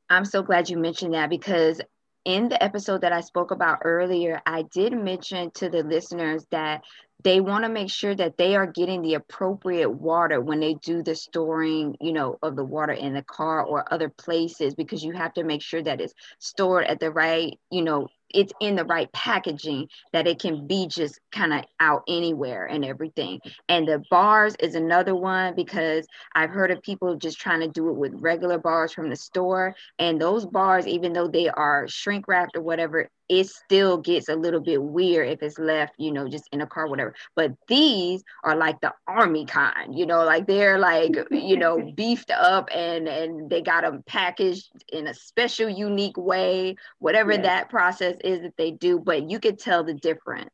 I'm 0.09 0.25
so 0.25 0.41
glad 0.41 0.69
you 0.69 0.77
mentioned 0.77 1.13
that 1.13 1.29
because 1.29 1.79
in 2.25 2.49
the 2.49 2.61
episode 2.61 3.01
that 3.01 3.13
I 3.13 3.21
spoke 3.21 3.51
about 3.51 3.79
earlier, 3.83 4.41
I 4.45 4.63
did 4.63 4.93
mention 4.93 5.51
to 5.55 5.69
the 5.69 5.83
listeners 5.83 6.45
that 6.51 6.83
they 7.23 7.41
want 7.41 7.63
to 7.63 7.69
make 7.69 7.89
sure 7.89 8.15
that 8.15 8.37
they 8.37 8.55
are 8.55 8.67
getting 8.67 9.01
the 9.01 9.15
appropriate 9.15 9.89
water 9.89 10.39
when 10.39 10.59
they 10.59 10.73
do 10.75 11.03
the 11.03 11.15
storing 11.15 11.95
you 11.99 12.13
know 12.13 12.37
of 12.41 12.55
the 12.55 12.63
water 12.63 12.93
in 12.93 13.13
the 13.13 13.23
car 13.23 13.63
or 13.63 13.91
other 13.93 14.09
places 14.09 14.75
because 14.75 15.03
you 15.03 15.13
have 15.13 15.33
to 15.33 15.43
make 15.43 15.61
sure 15.61 15.81
that 15.81 16.01
it's 16.01 16.13
stored 16.39 16.85
at 16.85 16.99
the 16.99 17.11
right 17.11 17.59
you 17.69 17.81
know 17.81 18.07
it's 18.33 18.53
in 18.59 18.75
the 18.75 18.85
right 18.85 19.11
packaging 19.11 19.87
that 20.13 20.27
it 20.27 20.39
can 20.39 20.67
be 20.67 20.87
just 20.87 21.19
kind 21.31 21.53
of 21.53 21.63
out 21.79 22.03
anywhere 22.07 22.65
and 22.65 22.85
everything. 22.85 23.39
And 23.67 23.87
the 23.87 24.03
bars 24.09 24.55
is 24.59 24.75
another 24.75 25.15
one 25.15 25.55
because 25.55 26.05
I've 26.35 26.51
heard 26.51 26.71
of 26.71 26.81
people 26.81 27.15
just 27.15 27.39
trying 27.39 27.61
to 27.61 27.67
do 27.67 27.89
it 27.89 27.95
with 27.95 28.13
regular 28.15 28.57
bars 28.57 28.93
from 28.93 29.09
the 29.09 29.15
store. 29.15 29.75
And 29.97 30.21
those 30.21 30.45
bars, 30.45 30.87
even 30.87 31.13
though 31.13 31.27
they 31.27 31.49
are 31.49 31.87
shrink 31.87 32.27
wrapped 32.27 32.55
or 32.55 32.61
whatever, 32.61 33.09
it 33.29 33.47
still 33.47 33.97
gets 33.97 34.27
a 34.27 34.35
little 34.35 34.59
bit 34.59 34.81
weird 34.81 35.29
if 35.29 35.43
it's 35.43 35.59
left, 35.59 35.93
you 35.97 36.11
know, 36.11 36.27
just 36.27 36.49
in 36.51 36.61
a 36.61 36.67
car, 36.67 36.87
whatever. 36.87 37.13
But 37.35 37.53
these 37.67 38.23
are 38.43 38.55
like 38.55 38.81
the 38.81 38.93
army 39.07 39.45
kind, 39.45 39.97
you 39.97 40.07
know, 40.07 40.25
like 40.25 40.47
they're 40.47 40.79
like, 40.79 41.15
you 41.31 41.55
know, 41.55 41.91
beefed 41.95 42.31
up 42.31 42.69
and 42.73 43.07
and 43.07 43.49
they 43.49 43.61
got 43.61 43.83
them 43.83 44.03
packaged 44.07 44.71
in 44.91 45.07
a 45.07 45.13
special, 45.13 45.69
unique 45.69 46.17
way, 46.17 46.75
whatever 46.97 47.37
that 47.37 47.69
process 47.69 48.15
is 48.23 48.41
that 48.41 48.57
they 48.57 48.71
do. 48.71 48.99
But 48.99 49.29
you 49.29 49.39
could 49.39 49.59
tell 49.59 49.83
the 49.83 49.93
difference. 49.93 50.49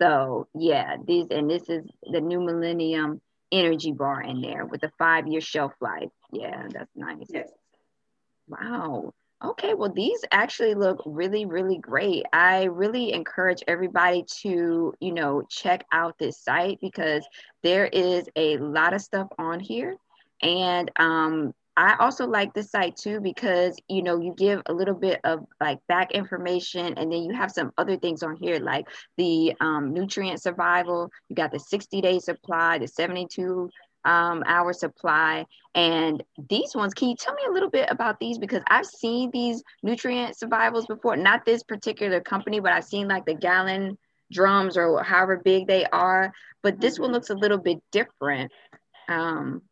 So 0.00 0.48
yeah, 0.54 0.96
these 1.06 1.26
and 1.30 1.48
this 1.48 1.68
is 1.68 1.84
the 2.10 2.20
new 2.20 2.40
millennium 2.40 3.20
energy 3.52 3.92
bar 3.92 4.22
in 4.22 4.40
there 4.40 4.64
with 4.64 4.82
a 4.82 4.90
five 4.98 5.26
year 5.26 5.42
shelf 5.42 5.72
life. 5.80 6.10
Yeah, 6.32 6.68
that's 6.70 6.90
nice. 6.96 7.26
Yes. 7.28 7.50
Wow. 8.48 9.12
Okay, 9.42 9.74
well, 9.74 9.92
these 9.92 10.24
actually 10.30 10.74
look 10.74 11.02
really, 11.04 11.44
really 11.44 11.76
great. 11.78 12.24
I 12.32 12.64
really 12.64 13.12
encourage 13.12 13.62
everybody 13.66 14.24
to, 14.42 14.94
you 15.00 15.12
know, 15.12 15.42
check 15.50 15.84
out 15.92 16.18
this 16.18 16.38
site 16.42 16.78
because 16.80 17.26
there 17.62 17.86
is 17.86 18.26
a 18.36 18.56
lot 18.58 18.94
of 18.94 19.02
stuff 19.02 19.28
on 19.38 19.60
here. 19.60 19.96
And 20.40 20.90
um, 20.98 21.52
I 21.76 21.96
also 21.98 22.26
like 22.26 22.54
this 22.54 22.70
site 22.70 22.96
too 22.96 23.20
because, 23.20 23.76
you 23.88 24.02
know, 24.02 24.18
you 24.18 24.34
give 24.36 24.62
a 24.66 24.72
little 24.72 24.94
bit 24.94 25.20
of 25.24 25.44
like 25.60 25.78
back 25.88 26.12
information 26.12 26.94
and 26.96 27.12
then 27.12 27.22
you 27.22 27.34
have 27.34 27.50
some 27.50 27.72
other 27.76 27.98
things 27.98 28.22
on 28.22 28.36
here 28.36 28.58
like 28.60 28.86
the 29.18 29.54
um, 29.60 29.92
nutrient 29.92 30.40
survival. 30.40 31.10
You 31.28 31.36
got 31.36 31.52
the 31.52 31.58
60 31.58 32.00
day 32.00 32.18
supply, 32.18 32.78
the 32.78 32.88
72 32.88 33.68
um, 34.04 34.42
hour 34.46 34.72
supply. 34.72 35.46
And 35.74 36.22
these 36.48 36.74
ones, 36.74 36.94
can 36.94 37.08
you 37.08 37.16
tell 37.16 37.34
me 37.34 37.42
a 37.48 37.52
little 37.52 37.70
bit 37.70 37.88
about 37.90 38.20
these? 38.20 38.38
Because 38.38 38.62
I've 38.68 38.86
seen 38.86 39.30
these 39.32 39.62
nutrient 39.82 40.36
survivals 40.36 40.86
before, 40.86 41.16
not 41.16 41.44
this 41.44 41.62
particular 41.62 42.20
company, 42.20 42.60
but 42.60 42.72
I've 42.72 42.84
seen 42.84 43.08
like 43.08 43.26
the 43.26 43.34
gallon 43.34 43.98
drums 44.32 44.76
or 44.76 45.02
however 45.02 45.40
big 45.44 45.66
they 45.66 45.84
are. 45.86 46.32
But 46.62 46.80
this 46.80 46.98
one 46.98 47.12
looks 47.12 47.30
a 47.30 47.34
little 47.34 47.58
bit 47.58 47.82
different. 47.90 48.52
Um, 49.08 49.62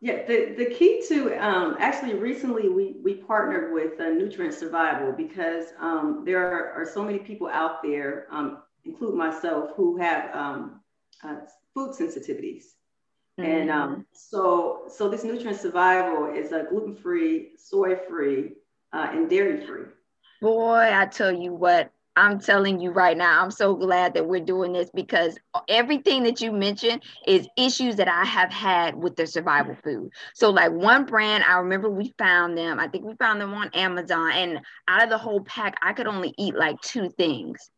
yeah, 0.00 0.26
the, 0.26 0.54
the 0.56 0.66
key 0.66 1.04
to 1.08 1.32
um, 1.36 1.76
actually 1.78 2.14
recently 2.14 2.68
we, 2.68 2.96
we 3.04 3.14
partnered 3.14 3.72
with 3.72 4.00
uh, 4.00 4.08
Nutrient 4.08 4.52
Survival 4.52 5.12
because 5.12 5.66
um, 5.78 6.24
there 6.26 6.38
are, 6.38 6.72
are, 6.72 6.84
so 6.84 7.04
many 7.04 7.20
people 7.20 7.46
out 7.46 7.84
there, 7.84 8.26
um, 8.32 8.62
include 8.84 9.14
myself, 9.14 9.70
who 9.76 9.96
have 9.98 10.34
um, 10.34 10.80
uh, 11.22 11.36
food 11.72 11.94
sensitivities. 11.94 12.64
Mm-hmm. 13.42 13.60
And 13.60 13.70
um, 13.70 14.06
so, 14.12 14.82
so 14.88 15.08
this 15.08 15.24
nutrient 15.24 15.60
survival 15.60 16.32
is 16.32 16.52
a 16.52 16.64
gluten 16.68 16.94
free, 16.94 17.50
soy 17.56 17.96
free, 18.08 18.52
uh, 18.92 19.08
and 19.12 19.28
dairy 19.28 19.66
free. 19.66 19.84
Boy, 20.40 20.90
I 20.92 21.06
tell 21.06 21.32
you 21.32 21.54
what, 21.54 21.90
I'm 22.14 22.40
telling 22.40 22.78
you 22.78 22.90
right 22.90 23.16
now, 23.16 23.42
I'm 23.42 23.50
so 23.50 23.74
glad 23.74 24.14
that 24.14 24.26
we're 24.26 24.44
doing 24.44 24.72
this 24.72 24.90
because 24.92 25.38
everything 25.68 26.24
that 26.24 26.40
you 26.40 26.52
mentioned 26.52 27.02
is 27.26 27.48
issues 27.56 27.96
that 27.96 28.08
I 28.08 28.24
have 28.24 28.50
had 28.52 28.94
with 28.94 29.16
the 29.16 29.26
survival 29.26 29.76
food. 29.82 30.10
So, 30.34 30.50
like 30.50 30.72
one 30.72 31.06
brand, 31.06 31.44
I 31.44 31.58
remember 31.58 31.88
we 31.88 32.12
found 32.18 32.58
them, 32.58 32.78
I 32.78 32.88
think 32.88 33.04
we 33.04 33.14
found 33.14 33.40
them 33.40 33.54
on 33.54 33.70
Amazon, 33.72 34.32
and 34.32 34.60
out 34.88 35.02
of 35.02 35.08
the 35.08 35.18
whole 35.18 35.40
pack, 35.40 35.76
I 35.80 35.94
could 35.94 36.06
only 36.06 36.34
eat 36.36 36.54
like 36.54 36.80
two 36.82 37.08
things, 37.16 37.70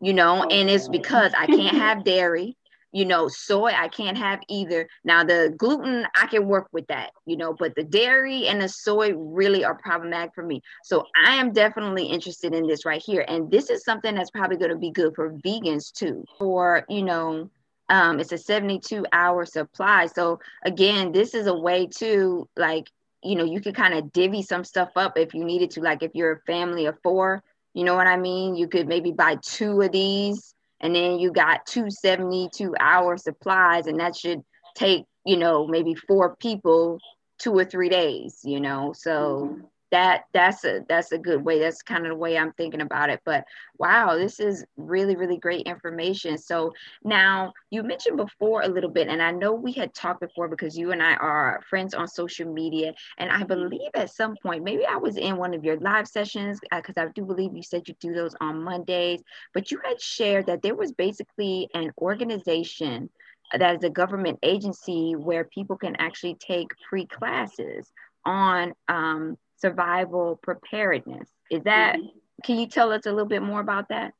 you 0.00 0.12
know, 0.12 0.42
and 0.42 0.68
it's 0.68 0.88
because 0.88 1.32
I 1.36 1.46
can't 1.46 1.76
have 1.76 2.04
dairy 2.04 2.56
you 2.96 3.04
know 3.04 3.28
soy 3.28 3.72
i 3.76 3.88
can't 3.88 4.16
have 4.16 4.40
either. 4.48 4.88
Now 5.04 5.22
the 5.22 5.54
gluten 5.58 6.06
i 6.14 6.26
can 6.26 6.48
work 6.48 6.68
with 6.72 6.86
that 6.86 7.10
you 7.26 7.36
know 7.36 7.52
but 7.52 7.74
the 7.74 7.84
dairy 7.84 8.46
and 8.48 8.62
the 8.62 8.68
soy 8.70 9.12
really 9.14 9.64
are 9.66 9.74
problematic 9.74 10.34
for 10.34 10.42
me. 10.42 10.62
So 10.82 11.04
i 11.22 11.34
am 11.34 11.52
definitely 11.52 12.06
interested 12.06 12.54
in 12.54 12.66
this 12.66 12.86
right 12.86 13.02
here 13.04 13.26
and 13.28 13.50
this 13.50 13.68
is 13.68 13.84
something 13.84 14.14
that's 14.14 14.30
probably 14.30 14.56
going 14.56 14.70
to 14.70 14.78
be 14.78 14.90
good 14.90 15.14
for 15.14 15.34
vegans 15.44 15.92
too. 15.92 16.24
For 16.38 16.84
you 16.88 17.02
know 17.02 17.50
um, 17.90 18.18
it's 18.18 18.32
a 18.32 18.38
72 18.38 19.04
hour 19.12 19.44
supply. 19.44 20.06
So 20.06 20.40
again 20.64 21.12
this 21.12 21.34
is 21.34 21.48
a 21.48 21.54
way 21.54 21.88
to 21.98 22.48
like 22.56 22.90
you 23.22 23.36
know 23.36 23.44
you 23.44 23.60
could 23.60 23.74
kind 23.74 23.92
of 23.92 24.10
divvy 24.10 24.40
some 24.40 24.64
stuff 24.64 24.92
up 24.96 25.18
if 25.18 25.34
you 25.34 25.44
needed 25.44 25.70
to 25.72 25.82
like 25.82 26.02
if 26.02 26.12
you're 26.14 26.32
a 26.32 26.40
family 26.46 26.86
of 26.86 26.96
four 27.02 27.42
you 27.74 27.84
know 27.84 27.94
what 27.94 28.06
i 28.06 28.16
mean? 28.16 28.56
You 28.56 28.68
could 28.68 28.88
maybe 28.88 29.12
buy 29.12 29.36
two 29.42 29.82
of 29.82 29.92
these 29.92 30.55
and 30.80 30.94
then 30.94 31.18
you 31.18 31.32
got 31.32 31.66
two 31.66 31.90
72 31.90 32.74
hour 32.78 33.16
supplies 33.16 33.86
and 33.86 34.00
that 34.00 34.16
should 34.16 34.42
take 34.74 35.04
you 35.24 35.36
know 35.36 35.66
maybe 35.66 35.94
four 35.94 36.36
people 36.36 36.98
two 37.38 37.52
or 37.52 37.64
three 37.64 37.88
days 37.88 38.40
you 38.44 38.60
know? 38.60 38.92
So 38.96 39.50
mm-hmm. 39.52 39.64
That 39.90 40.24
that's 40.32 40.64
a 40.64 40.80
that's 40.88 41.12
a 41.12 41.18
good 41.18 41.44
way. 41.44 41.60
That's 41.60 41.82
kind 41.82 42.06
of 42.06 42.10
the 42.10 42.16
way 42.16 42.36
i'm 42.36 42.52
thinking 42.52 42.80
about 42.80 43.10
it 43.10 43.20
but 43.24 43.44
wow 43.78 44.16
this 44.16 44.40
is 44.40 44.64
really 44.76 45.16
really 45.16 45.38
great 45.38 45.66
information. 45.66 46.38
So 46.38 46.72
now 47.04 47.52
you 47.70 47.82
mentioned 47.82 48.16
before 48.16 48.62
a 48.62 48.68
little 48.68 48.90
bit 48.90 49.08
and 49.08 49.22
i 49.22 49.30
know 49.30 49.52
we 49.52 49.72
had 49.72 49.94
talked 49.94 50.20
before 50.20 50.48
because 50.48 50.76
you 50.76 50.92
and 50.92 51.02
i 51.02 51.14
are 51.14 51.62
friends 51.68 51.94
on 51.94 52.08
social 52.08 52.52
media 52.52 52.94
and 53.18 53.30
i 53.30 53.42
believe 53.42 53.90
at 53.94 54.10
some 54.10 54.36
point 54.42 54.64
maybe 54.64 54.84
i 54.86 54.96
was 54.96 55.16
in 55.16 55.36
one 55.36 55.54
of 55.54 55.64
your 55.64 55.78
live 55.78 56.06
sessions 56.06 56.58
because 56.70 56.96
uh, 56.96 57.02
i 57.02 57.08
do 57.14 57.24
believe 57.24 57.54
you 57.54 57.62
said 57.62 57.86
you 57.88 57.94
do 58.00 58.14
those 58.14 58.34
on 58.40 58.62
mondays 58.62 59.22
but 59.54 59.70
you 59.70 59.80
had 59.84 60.00
shared 60.00 60.46
that 60.46 60.62
there 60.62 60.74
was 60.74 60.92
basically 60.92 61.68
an 61.74 61.92
organization 61.98 63.08
that 63.56 63.76
is 63.76 63.84
a 63.84 63.90
government 63.90 64.38
agency 64.42 65.14
where 65.14 65.44
people 65.44 65.76
can 65.76 65.96
actually 65.96 66.34
take 66.34 66.68
free 66.88 67.06
classes 67.06 67.92
on 68.24 68.72
um, 68.88 69.36
survival 69.56 70.38
preparedness. 70.42 71.28
Is 71.50 71.62
that, 71.64 71.96
mm-hmm. 71.96 72.06
can 72.44 72.58
you 72.58 72.66
tell 72.66 72.92
us 72.92 73.06
a 73.06 73.10
little 73.10 73.26
bit 73.26 73.42
more 73.42 73.60
about 73.60 73.88
that? 73.88 74.12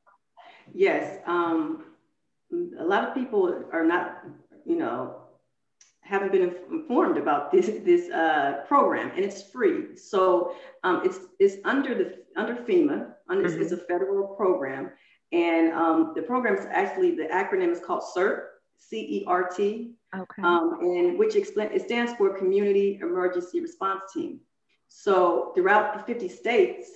Yes. 0.75 1.21
Um, 1.26 1.85
a 2.78 2.85
lot 2.85 3.07
of 3.07 3.14
people 3.14 3.64
are 3.73 3.85
not, 3.85 4.23
you 4.64 4.76
know, 4.76 5.23
haven't 6.00 6.31
been 6.31 6.55
informed 6.71 7.19
about 7.19 7.50
this 7.50 7.66
this 7.85 8.09
uh, 8.11 8.62
program, 8.69 9.11
and 9.16 9.25
it's 9.25 9.43
free. 9.50 9.97
So 9.97 10.55
um, 10.85 11.02
it's 11.05 11.19
it's 11.40 11.57
under 11.64 11.95
the 11.95 12.19
under 12.37 12.55
FEMA. 12.55 13.12
Under, 13.28 13.49
mm-hmm. 13.49 13.61
It's 13.61 13.73
a 13.73 13.76
federal 13.76 14.28
program, 14.37 14.90
and 15.33 15.73
um, 15.73 16.12
the 16.14 16.23
program 16.23 16.55
is 16.57 16.66
actually 16.71 17.16
the 17.16 17.25
acronym 17.25 17.73
is 17.73 17.81
called 17.81 18.05
CERT, 18.16 18.43
C 18.78 19.00
E 19.00 19.25
R 19.26 19.49
T, 19.49 19.95
okay. 20.14 20.43
um, 20.43 20.78
and 20.81 21.19
which 21.19 21.35
explain 21.35 21.71
it 21.73 21.83
stands 21.83 22.12
for 22.14 22.38
Community 22.38 23.00
Emergency 23.02 23.61
Response 23.61 24.02
Team. 24.14 24.38
So 24.88 25.52
throughout 25.55 25.95
the 25.95 26.12
50 26.12 26.28
states, 26.28 26.90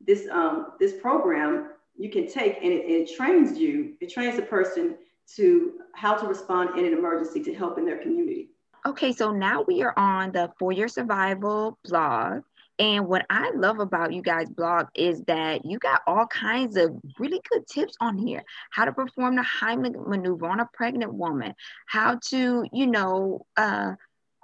this 0.00 0.28
um, 0.30 0.72
this 0.78 0.94
program 1.00 1.70
you 1.96 2.08
can 2.08 2.28
take 2.28 2.56
and 2.62 2.72
it, 2.72 2.84
it 2.86 3.16
trains 3.16 3.58
you. 3.58 3.94
It 4.00 4.10
trains 4.10 4.38
a 4.38 4.42
person 4.42 4.96
to 5.36 5.80
how 5.94 6.14
to 6.14 6.26
respond 6.26 6.78
in 6.78 6.84
an 6.86 6.92
emergency 6.92 7.42
to 7.42 7.54
help 7.54 7.78
in 7.78 7.84
their 7.84 7.98
community. 7.98 8.50
Okay, 8.86 9.12
so 9.12 9.32
now 9.32 9.62
we 9.62 9.82
are 9.82 9.92
on 9.98 10.32
the 10.32 10.50
For 10.58 10.72
Your 10.72 10.88
Survival 10.88 11.78
blog. 11.84 12.42
And 12.78 13.08
what 13.08 13.26
I 13.28 13.50
love 13.56 13.80
about 13.80 14.12
you 14.12 14.22
guys' 14.22 14.48
blog 14.48 14.86
is 14.94 15.22
that 15.22 15.64
you 15.64 15.80
got 15.80 16.02
all 16.06 16.26
kinds 16.28 16.76
of 16.76 16.94
really 17.18 17.40
good 17.50 17.66
tips 17.66 17.96
on 18.00 18.16
here. 18.16 18.44
How 18.70 18.84
to 18.84 18.92
perform 18.92 19.34
the 19.34 19.42
Heimlich 19.42 20.06
maneuver 20.06 20.46
on 20.46 20.60
a 20.60 20.68
pregnant 20.72 21.12
woman, 21.12 21.54
how 21.86 22.20
to, 22.26 22.64
you 22.72 22.86
know, 22.86 23.44
uh, 23.56 23.94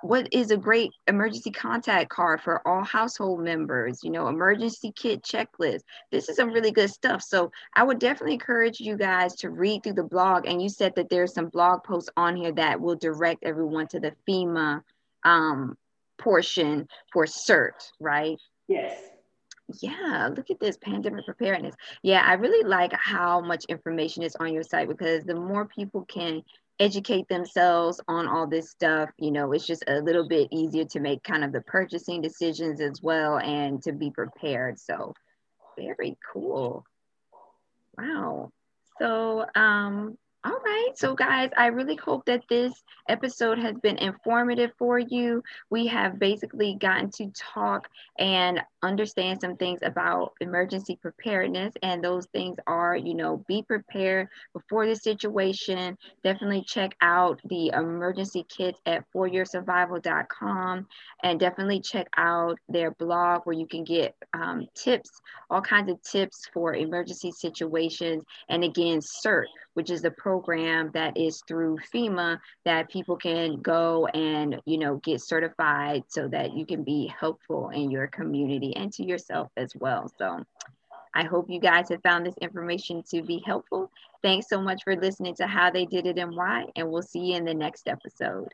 what 0.05 0.29
is 0.33 0.51
a 0.51 0.57
great 0.59 0.91
emergency 1.09 1.51
contact 1.51 2.11
card 2.11 2.43
for 2.43 2.67
all 2.69 2.85
household 2.85 3.43
members? 3.43 4.01
You 4.03 4.11
know 4.11 4.29
emergency 4.29 4.93
kit 4.95 5.23
checklist. 5.23 5.81
This 6.13 6.29
is 6.29 6.37
some 6.37 6.51
really 6.51 6.73
good 6.73 6.91
stuff. 6.91 7.23
So 7.23 7.51
i 7.75 7.83
would 7.83 7.99
definitely 7.99 8.35
encourage 8.35 8.81
you 8.81 8.99
guys 8.99 9.35
to 9.37 9.49
read 9.49 9.83
through 9.83 9.95
the 9.95 10.03
blog. 10.03 10.47
And 10.47 10.61
you 10.61 10.69
said 10.69 10.93
that 10.97 11.09
there's 11.09 11.33
some 11.33 11.49
blog 11.49 11.85
posts 11.85 12.11
on 12.19 12.37
here 12.37 12.53
that 12.53 12.79
will 12.79 12.97
direct 12.97 13.45
everyone 13.45 13.87
to 13.89 14.01
the 14.01 14.13
fema 14.29 14.83
um, 15.25 15.75
portion 16.19 16.87
for 17.11 17.25
cert 17.25 17.91
right? 17.99 18.39
Yes. 18.69 19.01
Yeah, 19.81 20.29
look 20.37 20.51
at 20.51 20.61
this 20.61 20.77
pandemic 20.77 21.25
preparedness. 21.25 21.75
Yeah, 22.03 22.23
I 22.27 22.35
really 22.35 22.69
like 22.69 22.93
how 22.93 23.41
much 23.41 23.65
information 23.71 24.23
is 24.23 24.37
on 24.37 24.53
your 24.53 24.63
site 24.63 24.89
because 24.89 25.25
the 25.25 25.35
more 25.35 25.65
people 25.65 26.05
can 26.05 26.43
educate 26.81 27.28
themselves 27.28 28.00
on 28.09 28.26
all 28.26 28.47
this 28.47 28.71
stuff, 28.71 29.11
you 29.19 29.31
know, 29.31 29.52
it's 29.52 29.66
just 29.66 29.85
a 29.87 30.00
little 30.00 30.28
bit 30.28 30.49
easier 30.50 30.85
to 30.85 31.00
make 31.00 31.23
kind 31.23 31.45
of 31.45 31.52
the 31.52 31.61
purchasing 31.62 32.21
decisions 32.21 32.81
as 32.81 33.00
well 33.02 33.38
and 33.38 33.83
to 33.83 33.93
be 33.93 34.11
prepared. 34.11 34.78
So, 34.78 35.14
very 35.76 36.16
cool. 36.33 36.85
Wow. 37.97 38.50
So, 38.99 39.47
um, 39.54 40.19
all 40.45 40.61
right. 40.64 40.90
So, 40.95 41.14
guys, 41.14 41.50
I 41.57 41.66
really 41.69 41.97
hope 41.97 42.26
that 42.26 42.45
this 42.50 42.75
episode 43.09 43.59
has 43.59 43.76
been 43.78 43.97
informative 43.97 44.73
for 44.78 44.99
you. 44.99 45.43
We 45.71 45.87
have 45.87 46.19
basically 46.19 46.76
gotten 46.78 47.11
to 47.12 47.31
talk 47.35 47.88
and 48.19 48.61
understand 48.85 49.41
some 49.41 49.57
things 49.57 49.81
about 49.83 50.35
emergency 50.41 50.99
preparedness. 51.00 51.75
And 51.83 52.03
those 52.03 52.26
things 52.26 52.59
are, 52.67 52.97
you 52.97 53.14
know, 53.14 53.45
be 53.49 53.62
prepared 53.62 54.29
before 54.53 54.87
the 54.87 54.97
situation. 54.97 55.97
Definitely 56.23 56.64
check 56.67 56.95
out 57.00 57.41
the 57.45 57.69
emergency 57.75 58.47
kits 58.49 58.79
at 58.87 59.05
foryoursurvival.com 59.14 60.87
and 61.23 61.41
definitely 61.41 61.81
check 61.81 62.07
out 62.17 62.59
their 62.69 62.91
blog 62.93 63.43
where 63.45 63.57
you 63.57 63.67
can 63.67 63.85
get 63.85 64.14
um, 64.33 64.67
tips, 64.75 65.21
all 65.50 65.62
kinds 65.62 65.91
of 65.91 66.03
tips 66.03 66.49
for 66.53 66.75
emergency 66.75 67.33
situations. 67.33 68.25
And 68.49 68.64
again, 68.64 69.00
CERT 69.00 69.47
which 69.75 69.91
is 69.91 70.03
the 70.03 70.11
program 70.12 70.91
that 70.95 71.17
is 71.17 71.43
through 71.47 71.79
FEMA 71.93 72.38
that 72.64 72.91
people 72.91 73.17
can 73.17 73.61
go 73.61 74.07
and, 74.07 74.61
you 74.64 74.79
know, 74.79 74.97
get 74.97 75.21
certified 75.21 76.03
so 76.09 76.26
that 76.29 76.57
you 76.57 76.64
can 76.64 76.83
be 76.83 77.12
helpful 77.19 77.69
in 77.71 77.91
your 77.91 78.07
community 78.07 78.74
and 78.75 78.93
to 78.95 79.04
yourself 79.04 79.50
as 79.57 79.75
well. 79.76 80.11
So 80.19 80.45
I 81.14 81.25
hope 81.25 81.49
you 81.49 81.61
guys 81.61 81.88
have 81.90 82.02
found 82.02 82.26
this 82.26 82.37
information 82.40 83.02
to 83.11 83.23
be 83.23 83.43
helpful. 83.47 83.90
Thanks 84.23 84.49
so 84.49 84.61
much 84.61 84.83
for 84.85 84.96
listening 84.96 85.35
to 85.37 85.46
How 85.46 85.70
They 85.70 85.85
Did 85.85 86.07
It 86.07 86.18
and 86.18 86.35
Why, 86.35 86.64
and 86.77 86.90
we'll 86.90 87.03
see 87.03 87.20
you 87.20 87.37
in 87.37 87.44
the 87.44 87.55
next 87.55 87.88
episode. 87.88 88.53